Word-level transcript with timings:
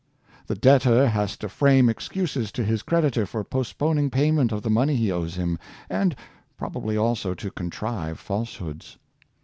The 0.47 0.55
debtor 0.55 1.09
has 1.09 1.37
to 1.37 1.47
frame 1.47 1.87
excuses 1.87 2.51
to 2.53 2.63
his 2.63 2.81
creditor 2.81 3.27
for 3.27 3.43
postponing 3.43 4.09
pay 4.09 4.31
ment 4.31 4.51
of 4.51 4.63
the 4.63 4.69
money 4.71 4.95
he 4.95 5.11
owes 5.11 5.35
him, 5.35 5.59
and 5.91 6.15
probably 6.57 6.97
also 6.97 7.35
to 7.35 7.51
contrive 7.51 8.17
falsehoods. 8.19 8.97